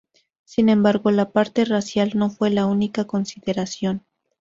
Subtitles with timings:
[0.45, 4.03] Sin embargo, la parte racial no fue la única consideración.